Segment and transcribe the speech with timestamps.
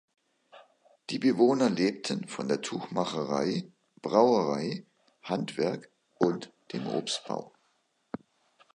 [1.11, 4.83] Die Bewohner lebten von der Tuchmacherei, Brauerei,
[5.21, 7.53] Handwerk und dem Obstbau.